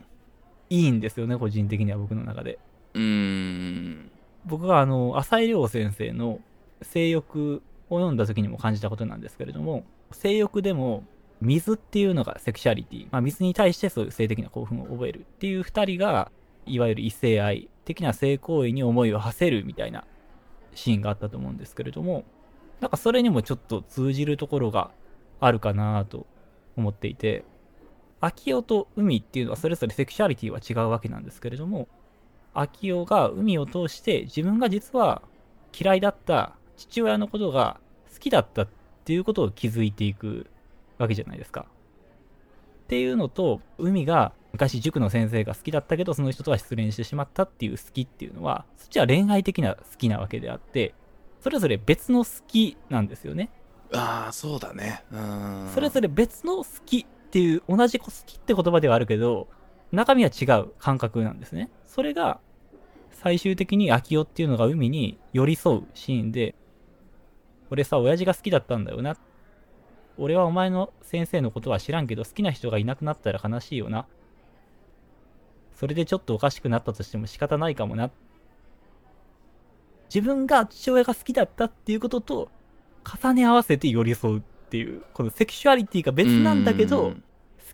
[0.70, 2.60] いんですよね個人的には僕の中で。
[2.94, 4.12] うーん。
[4.46, 6.40] 僕があの浅井亮先生の
[6.82, 11.04] 性欲を読んだ時にも感じたことなんですけれども性欲でも
[11.42, 16.32] 水っていうのがセクシャリティ、まあ、水に対してそういう性的な興奮を覚えるっていう二人が
[16.66, 20.06] いわゆる異性愛的な性行為に思いを馳せるみたいな
[20.74, 22.24] シーンがあったと思うんですけれども
[22.80, 24.92] なんかそれにもちょっと通じるところが
[25.40, 26.26] あるかなと
[26.78, 27.46] 思っていて
[28.22, 31.88] 秋代と海っていうのはそれぞれセクシャリティは違うわけなんですけれども
[32.54, 35.22] 秋代が海を通して自分が実は
[35.78, 37.80] 嫌いだった父親のことが
[38.14, 38.68] 好きだったっ
[39.04, 40.48] ていうことを気づいていく
[40.98, 41.66] わけじゃないですか。
[42.86, 50.94] っていうのと海が昔塾の先生が好きだったけどその人とは失恋してしまったっていう好きっていうのはそっちは恋愛的な好きなわけであって
[51.42, 53.50] それぞれ別の好きなんですよね。
[53.94, 59.48] ああそうだねうーんそれぞれ別の好きっていう同じ好きって言葉ではあるけど
[59.92, 62.40] 中身は違う感覚なんですねそれが
[63.12, 66.56] 最終的に秋代っていうのが海に寄り添うシーンで
[67.70, 69.18] 俺さ親父が好きだったんだよな
[70.18, 74.08] 俺はお前の先生のことは知らんけど好きな人がいなくなったら悲しいよな。
[75.76, 78.10] それでちょっとおかしくなったとしても仕方ないかもな。
[80.14, 82.50] 自分が父親が好きだったっていうことと
[83.04, 87.16] 重ね合わせて寄り添うっていうこのセクシュアリティが別なんだけうどん。
[87.16, 87.22] 好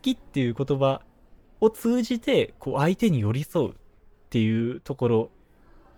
[0.01, 1.01] きっていう言葉
[1.59, 3.73] を通じてこう相手に寄り添うっ
[4.31, 5.29] ていうところ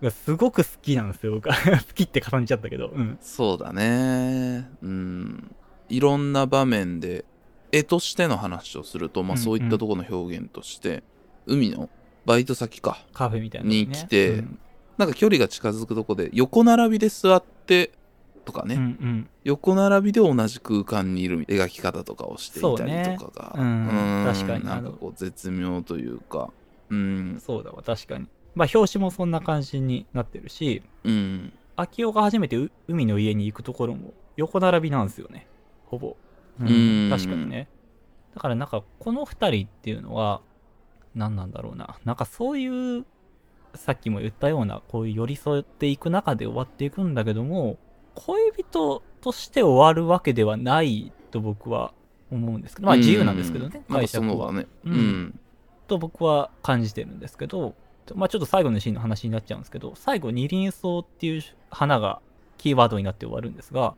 [0.01, 1.35] がすごく好きなんですよ。
[1.35, 1.55] 僕は。
[1.87, 4.69] 好きって重ねちゃったけど、うん、そうだね。
[4.81, 5.55] うん
[5.93, 7.23] いろんな場面で
[7.71, 11.03] 絵としての話をすると、まあ、うんうんそういったところの表現として、
[11.45, 11.89] 海の
[12.25, 14.59] バイト先かカフェみたいなのね、に来てうん。
[14.97, 17.91] なんか距離が近づくとこで横並びで座って
[18.45, 19.29] とかね、うんうん。
[19.43, 23.71] 横並びで同じ空間にいる描き方とかをしていたりとかがそうね。
[23.71, 23.87] うん。
[24.25, 24.65] ー確かに。
[24.65, 26.49] なんかこう絶妙というか。
[26.89, 27.83] うんそうだわ。
[27.83, 28.27] 確かに。
[28.55, 31.53] まあ表紙もそんな感じになってるしうん。
[31.75, 35.47] 秋代が初めてう海の家に行くところも横並びなんですよね
[35.93, 36.17] ほぼ、
[36.59, 37.09] ううん。
[37.09, 37.67] 確かにね。
[38.35, 40.41] だからなんかこの2人っていうのは
[41.15, 41.97] 何なんだろうな。
[42.03, 43.05] なんかそういう
[43.75, 47.77] さっきも言ったようなこういう寄り添っていく中で終わっていくんだけども
[48.15, 51.93] 恋人として終わるわけではないと僕は
[52.31, 54.51] 思うんですけどまあ自由なんですけどね解釈は。
[54.51, 54.67] ね。
[54.83, 54.95] ううん。
[54.95, 55.39] ん
[55.87, 57.75] と僕は感じてるんですけど、
[58.15, 62.21] まあちょっと最後のシーンの話になっちゃうんですけど、最後二輪草っていう花が
[62.57, 63.95] キーワードになって終わるんですが、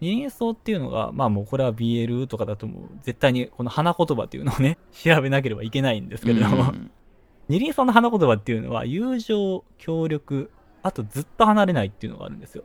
[0.00, 6.90] 二輪草っていうのが、まあもうこれは BL とかだともう絶対にこの花言葉っていうのをね、 調べなければいけないんですけれども、うん
[7.48, 10.50] 二輪草の花言葉っていうのは友情、協力、
[10.82, 12.64] あとずっと離れないっていうのがあるんですよ。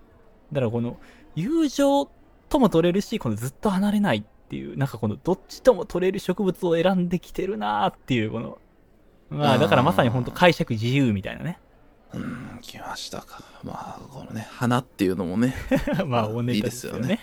[0.51, 0.97] だからこの
[1.35, 2.09] 友情
[2.49, 8.57] とも取れるし、このずっと離れないっていう、なんかこのどっちとも取れる植物を選んできてるなーっていう、この、
[9.29, 11.59] まあだからまさに本当解釈自由みたいなね。
[12.13, 15.55] うん来ましたかまあこのね花っていうのもね
[16.05, 17.19] まあおネタですよね。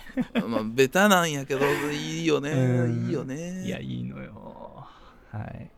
[0.46, 4.86] まあベタなんやけどいいよねうんいいよねいや、いいのよ。
[5.32, 5.70] はい。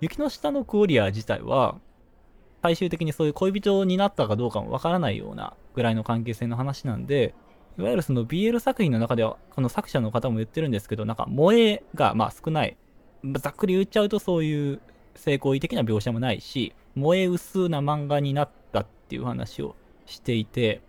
[0.00, 1.76] 雪の下のクオリア自体は、
[2.62, 7.34] 最終的にそういう恋人になったかどうかもわからないようなぐらいの関係性の話なんで、
[7.78, 12.76] いわゆるその BL 作品の中では、この作者の方も言ってるんですけど、なんか萌えがまあ少ない。
[13.40, 14.80] ざっくり言っちゃうとそういう
[15.14, 20.82] 性行為的な描写もないし、萌え薄な漫画になったっていう話をしていて、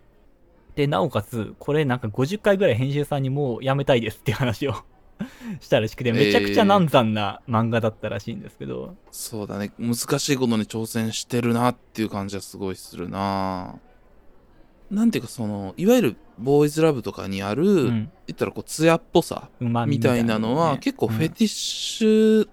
[0.74, 4.74] で、なおかつ、これなんか50回ぐらい編集さんにもうやめたいですっていう話を
[5.60, 9.72] したらしくて、めちゃくちゃ難産な漫画だったらしいんですけど、そうだね。
[9.78, 13.78] 難しいことに挑戦してるなっていう感じはすごいするな。
[14.90, 22.48] なんていうかその、いわゆるボーイズラブとかにある、うん、言ったらこう、艶っぽさみみたいなのは、ね結構フェティッシュ、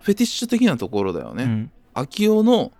[0.00, 1.44] フェティッシュ的なところだよね。
[1.44, 1.70] うん。
[1.92, 2.72] 秋代の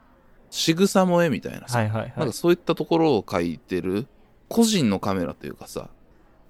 [0.55, 2.33] 仕草萌えみたいなさ、はいはいはいなんか。
[2.33, 4.07] そういったところを描いてる
[4.49, 5.89] 個人のカメラというかさ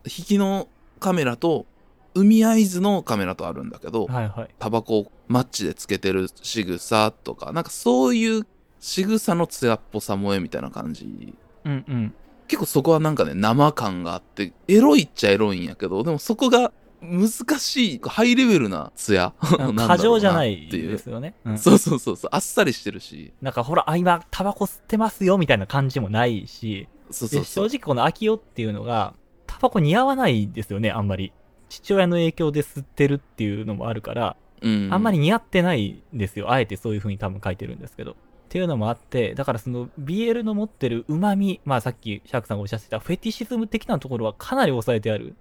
[0.05, 0.69] 引きの
[1.01, 1.65] カメラと
[2.13, 4.49] 海合図のカメラとあるんだけど、はいはい。
[4.59, 8.47] タバコをマッチでつけてる仕草とかなんかそういう
[8.79, 12.15] 仕草の艶っぽさ萌えみたいな感じうんうん。
[12.47, 16.73] 結構そこはなんかね生感があってエロいっちゃエロいんやけどでもそこが
[17.05, 19.35] 難しいハイレベルな艶？
[19.43, 21.35] なん だろうな過剰じゃないっていうですよね。
[21.45, 29.15] うんそうそうそうそうあっさりしてるしなんかほら、あ、今、タバコ吸ってますよみたいな感じもないし、そうそう正直この秋代っていうのが、
[29.47, 31.33] タバコ似合わないですよね、あんまり。
[31.69, 36.51] 父親の影響で吸ってるっていうのもあるから、うんあんまり似合ってないんですよ。
[36.51, 38.13] あえてそういう風に多分書いてるんですけど。
[38.13, 38.17] っ
[38.49, 45.35] ていうのもあって、だからその BL の持ってる旨味、まあさっきシャークさんがおっしゃってたフェティシズム的なところはかなり抑えてある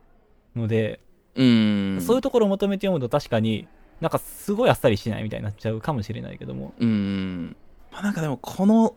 [0.55, 0.99] ので、
[1.35, 2.01] うん。
[2.01, 3.67] そういうところを求めて読むと確かに
[4.01, 6.73] なんかすごいあっさりしないみたいになっちゃうかもしれないけども。
[6.79, 7.55] うん。
[7.91, 8.95] まあなんかでもこの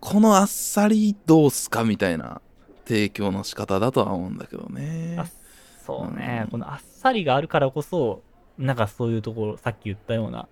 [0.00, 2.40] このあっさりどうすかみたいな
[2.84, 5.16] 提供の仕方だとは思うんだけどね。
[5.18, 5.26] あ
[5.84, 6.50] そうね、うん。
[6.50, 8.22] このあっさりがあるからこそ、
[8.58, 10.48] なんかそういうところ、さっき言ったような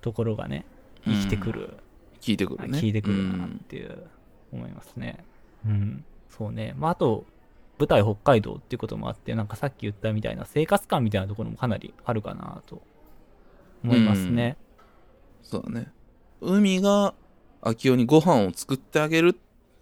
[0.00, 0.64] ところがね、
[1.04, 1.74] 生きてくる、
[2.20, 2.78] 聞いてくるね。
[2.78, 4.04] 聞いてくるなっていう、
[4.52, 5.24] 思いますね。
[5.66, 6.04] うん。
[6.30, 6.74] そうね。
[6.76, 7.24] まあ、あと、
[7.78, 12.82] 舞台北海道っていうこともあって、なんかさっき言ったみたいな生活感みたいなところもかなりあるかなと
[13.84, 14.56] 思いますね。
[15.42, 15.92] そうだね。
[16.40, 17.14] 海が
[17.62, 19.36] 秋代にご飯を作ってあげる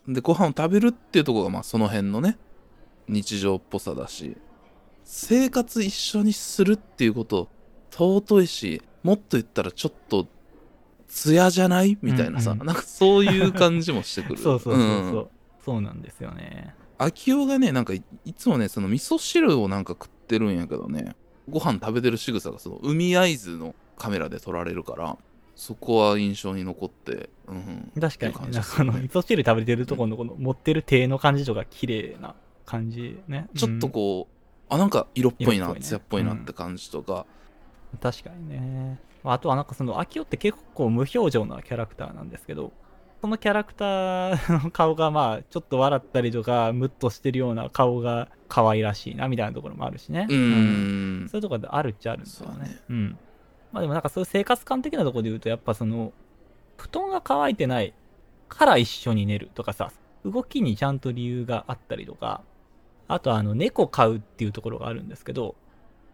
[0.08, 2.38] でご飯を食べるっていうところがまあその辺のね
[3.08, 4.36] 日常っぽさだし
[5.04, 7.48] 生活一緒にするっていうこと
[7.90, 10.26] 尊いしもっと言ったらちょっと
[11.08, 11.98] 艶じゃない？
[12.02, 12.66] みたいなさ、うんうん。
[12.66, 14.38] なんかそういう感じもしてくる。
[14.42, 15.26] そうそうそうそう、ん。
[15.64, 16.74] そうなんですよね。
[16.98, 21.14] 秋代がねなんかいいつもねその味噌汁をなんか食ってるんやけどね。
[21.48, 25.16] ご飯食べてる仕草がその海合図のカメラで撮られるから
[25.54, 33.48] そこは印象に残ってうん確かに、ね、なんかあの、味噌汁食べてるところのこの持ってる手の感じとか綺麗な感じね。
[33.56, 37.36] ちょっとこう、あなんか色っぽいな艶っぽいなって感じとか、うん
[38.00, 38.98] 確かにね。
[39.24, 42.72] あとはなんかその、秋代って結構無表情なキャラクターなんですけど、
[43.20, 50.26] そのキャラクターの顔がまあ、ちょっと笑ったりとか、ムッとしてるような顔が可愛らしいな、みたいなところもあるしね。
[50.28, 52.80] うーんそういうところであるっちゃあるんですよねそうだね。
[52.88, 53.18] うん。
[53.72, 56.12] まあでもなんかそういう生活感的なところで言うと、やっぱその、
[56.76, 57.94] 布団が乾いてない
[58.48, 59.92] から一緒に寝るとかさ、
[60.24, 62.42] 動きにちゃんと理由があったりとか、
[63.08, 65.56] あとあの、猫飼うっていうところがあるんですけど、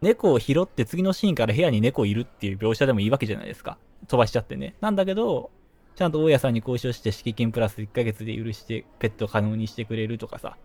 [0.00, 3.78] 猫を拾って次のシーンから部屋に猫いるっていう描写でもいいわけじゃないですか。
[4.08, 4.74] 飛ばしちゃってね。
[4.80, 5.50] なんだけど、
[5.94, 10.56] ちゃんと大家さんに交渉して敷金プラス1ヶ月で許してペット可能にしてくれるとかさ、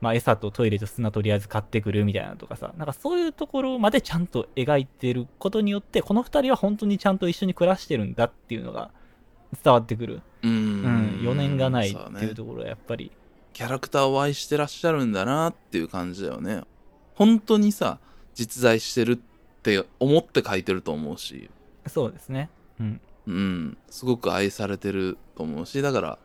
[0.00, 8.90] まあ餌とトイレと砂とりあえず買ってくるみたいなのとかさ、なんかそういうところまでちゃんと描いてることによって、この二人は本当にちゃんと一緒に暮らしてるんだっていうのが
[9.62, 10.22] 伝わってくる。
[10.42, 13.12] うーうんん、余念がないっていうところはやっぱり、
[13.52, 16.62] キャラクターを愛してらっしゃるんだなっていう感じだよね
[17.14, 17.98] 本当にさ
[18.34, 19.16] 実在してるっ
[19.62, 21.50] て思って書いてると思うし
[21.86, 22.50] そうですね。
[22.78, 23.00] うん。
[23.26, 26.18] うんすごく愛されてると思うしだから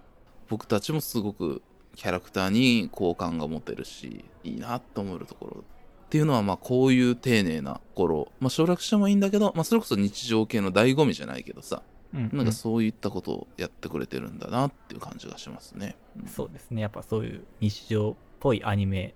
[0.47, 1.61] 僕たちもすごく
[1.95, 5.63] キャラクターに好感が持てるしいいなと思えるところ
[6.05, 11.83] っていうのはまあこういう丁寧なところまあ省略してもいいんだけど、まあ、それこそ日常系の醍醐味じゃないけどさ
[12.15, 15.97] うん、なんかそういったことをやってくれてるんだなっていう感じがしますね。
[16.17, 16.81] うんそうですね。
[16.81, 19.13] やっぱそういう日常っぽいアニメっ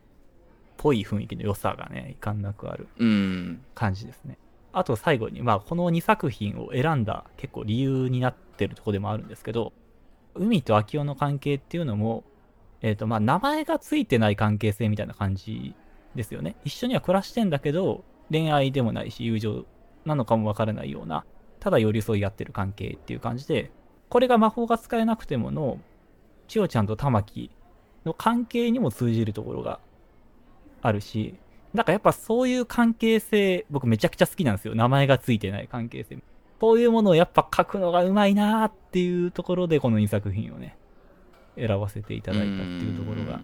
[0.78, 3.62] ぽい雰囲気の良さがね、いかんなくあるうん。
[3.74, 4.38] 感じですね。
[4.72, 9.74] あと最後に、まあこの2作品を選んだ結構理由になってるとこでもあるんですけど、
[10.36, 12.24] 海と秋代の関係っていうのも、
[12.82, 15.74] えっ、とまあ名前がついてない関係性みたいな感じ
[16.16, 16.56] ですよね。
[16.64, 19.66] 一緒には暮らしてんだけど、恋愛でもないし友情
[20.06, 21.26] なのかもわからないような、
[21.60, 23.72] ただ寄り添い合ってる関係っていう感じで、
[24.10, 25.80] これが魔法が使えなくてもの、
[26.48, 27.52] 千代ちゃんと玉木
[28.06, 29.80] の関係にも通じるところが
[30.82, 31.36] あるし、
[31.74, 34.76] なんかやっぱそういう関係性、僕めちゃくちゃ好きなんですよ。
[34.76, 36.18] 名前がついてない関係性。
[36.60, 40.78] そういうものをやっぱ書くのがうまいなーっていうところで、この2作品をね、
[41.58, 43.40] 選ばせていただいたっていうところが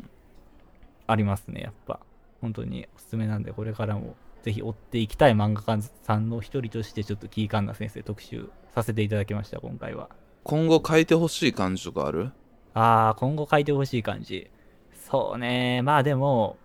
[1.08, 2.00] ありますね、やっぱ。
[2.42, 10.10] 本当におすすめなんで、これからもぜひ追っていきたい漫画家さんの一人として、ちょっとキーカンナ先生特集させていただきました、今回は。
[10.44, 12.32] 今後書いてほしい感じとかある？
[12.74, 14.50] あー、今後書いてほしい感じ。
[14.94, 16.58] そうね、まあでも、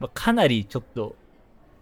[0.00, 1.14] まあ、かなりちょっと、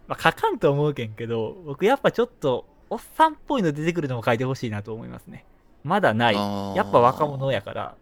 [0.07, 5.45] まあ、書かんと思うけんけど、僕やっぱちょっと、おっさんっぽいの出てくるのも書いてほしいなと思いますね。
[5.83, 6.35] まだない。
[6.35, 7.95] やっぱ若者やから、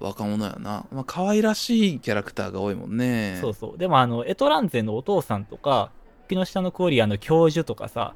[0.00, 0.86] 若者やな。
[0.92, 3.38] まあ、可愛らしいキャラクターが多いもんね。
[3.40, 3.78] そうそう。
[3.78, 5.90] でもあの、エトランゼのお父さんとか、
[6.28, 8.14] 木下のクオリアの教授とかさ、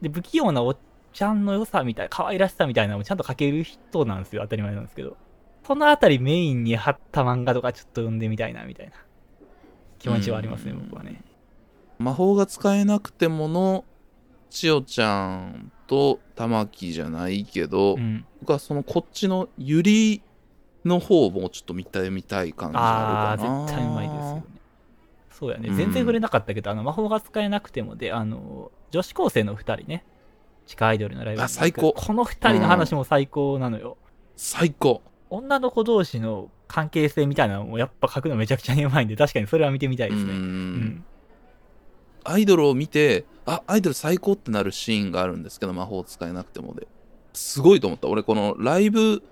[0.00, 0.76] で、不器用なおっ
[1.12, 4.42] ちゃんの良さみたい、可愛らしさみたいなのもちゃんと書ける人なんですよ。
[4.42, 5.16] 当たり前なんですけど。
[5.66, 8.92] そのあたりメインに貼った漫画とかちょっと読んでみたいな、みたいな
[9.98, 11.22] 気持ちはありますね、うん僕はね。
[11.98, 13.84] 魔法が使えなくてもの、
[14.50, 18.24] 千代ちゃんと玉木じゃないけど、うん。
[18.40, 20.22] 僕はそのこっちのゆり
[20.84, 23.64] の方もちょっと見たいみたい感じあるかな。
[23.66, 24.44] 絶対うまいですよね。
[25.30, 25.68] そうやね。
[25.68, 30.04] うん全然触れなかったけど、あの、魔法が使えなくてもで、あの、女子高生の二人ね。
[30.66, 33.96] 地下アイドルのライブあ最高この二人の話も最高なのよ。
[34.36, 35.02] 最高。
[35.30, 40.32] 女の子同士の関係性みたいなのもやっぱ書くのめちゃくちゃにうまいんで、確かにそれは見てみたいうですね。
[40.32, 41.04] んうん。
[42.24, 46.86] アイドルを見て、あ、アイドル最高ってなるシーンがあるんですけど、魔法使えなくてもで。
[47.32, 48.08] すごいと思った。
[48.08, 49.22] 俺、このライブ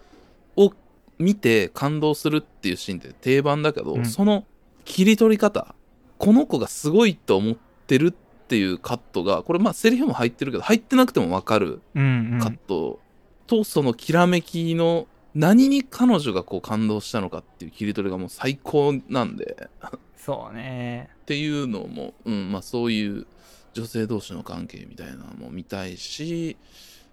[0.56, 0.72] を
[1.18, 4.44] 見て感動するっていうシーンって定番だけど、うんその
[4.84, 5.74] 切り取り方、
[6.16, 7.56] この子がすごいと思っ
[7.86, 11.80] てるっていうカットが、これまあセリフも入ってるけど、入ってなくてもわかる。
[11.92, 13.00] カット
[13.46, 19.68] と、そのきらめきの何に彼女がこう感動したのかっていう切り取りがもう最高なんで、
[20.16, 21.10] そうね。
[21.22, 23.26] っていうのも、うん、まあそういう
[23.74, 26.56] 女性同士の関係みたいなのも見たいし、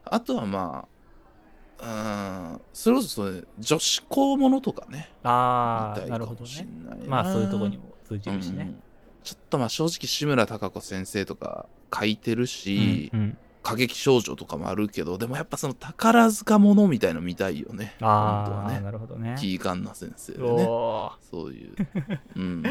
[0.06, 0.88] あとはま
[1.78, 6.68] あ、うん、それこそそれ女子校ものとかね、ああ、なるほどね。
[7.06, 8.64] まあそういうとこにも通じるしね。
[8.64, 8.84] うん
[9.24, 11.66] ちょっとまあ正直志村貴子先生とか
[11.98, 17.96] 書いてるし、うんうん過激少女とかもあるけど、でもやっぱその宝塚ものみたいの見たいよね。
[18.02, 18.82] ああ、ね。
[18.82, 19.36] なるほどね。
[19.40, 20.66] キーカンナ先生でね。
[20.66, 21.76] そういう、
[22.36, 22.64] うん、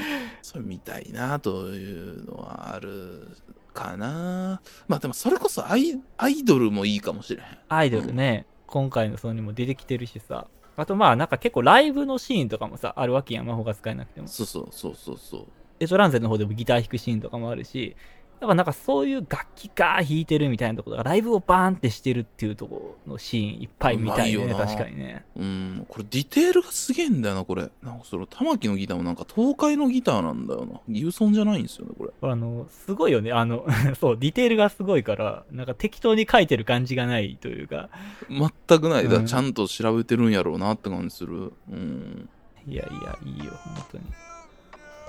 [0.43, 3.26] それ見たいなというのはある
[3.72, 4.61] かな。
[4.86, 7.59] まあでもそれこそアイアイドルもいいかもしれへん。
[7.70, 10.47] アイドルね、今回のそのにも出てきてるしさ。
[10.76, 14.28] あとまあなんか結構ライブのシーンとかもさ、あるわけやん、魔法が使えなくても。
[14.28, 15.47] そうそうそうそうそう。
[15.80, 17.97] エトランゼの方でもギター弾くシーンとかもあるし、
[18.43, 25.24] だからなんかそういう楽器が弾いてるみたいなところがライブをバーンってしてるっていうところのシーンいっぱい見たいよな確かにね。
[25.36, 27.70] うん、これディテールがすげえんだよな、これ。
[27.84, 30.80] なんかその玉木のギターもなんか東海のギターなんだよな。
[30.88, 32.11] ギブソンじゃないんですよね、これ。
[32.28, 33.30] あの、すごいよね。
[33.30, 33.64] あの、
[34.01, 37.90] そう、ディテールがすごいから、なんか適当に書いてる感じがないというか、
[38.28, 39.05] 全くない。
[39.05, 41.53] だかうんらちゃんと調べてるんやろうなって感じする。
[41.70, 42.28] うん。
[42.66, 44.05] いやいや、いいよ、本当に。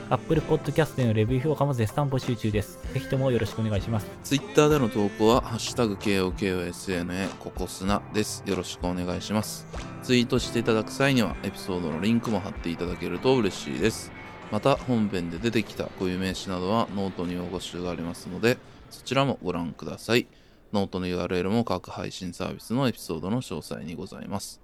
[0.08, 2.78] Apple Podcast でのレビュー評価も絶賛募集中です。
[2.94, 4.06] ぜひともよろしくお願いします。
[4.22, 8.44] ツイッターでの投稿は、ハッシュタグ KOKOSNA ココスナです。
[8.46, 9.66] よろしくお願いします。
[10.02, 14.12] ツイートしていただく際には、エピソードのリンクも貼っていただけると嬉しいです。
[14.52, 18.58] また、本編で出てきた固有名詞などはノートに用語集がありますので、
[18.90, 20.28] そちらもご覧ください。
[20.72, 24.60] ノートの URL も各配信サービスのエピソードの詳細にございます。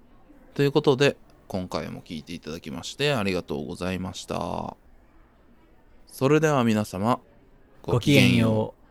[0.53, 1.17] ということで、
[1.47, 4.77] 今回も聞いていただきましてありがとうございました。
[6.13, 7.19] それでは皆様、
[7.81, 8.82] ごきげんよう。